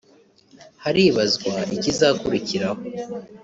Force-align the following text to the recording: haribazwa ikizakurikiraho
haribazwa 0.83 1.53
ikizakurikiraho 1.75 2.81